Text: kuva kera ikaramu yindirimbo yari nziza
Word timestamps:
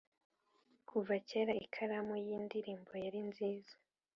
kuva 0.87 1.13
kera 1.29 1.53
ikaramu 1.65 2.13
yindirimbo 2.25 2.91
yari 3.03 3.21
nziza 3.29 3.73